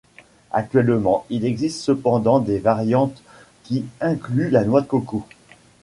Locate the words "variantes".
2.57-3.21